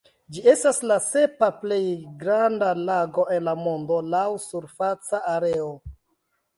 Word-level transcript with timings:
Ĝi 0.35 0.41
estas 0.53 0.79
la 0.91 0.95
sepa 1.07 1.49
plej 1.65 1.79
granda 2.25 2.71
lago 2.89 3.29
en 3.39 3.47
la 3.51 3.57
mondo 3.63 4.01
laŭ 4.17 4.27
surfaca 4.51 5.25
areo. 5.39 5.75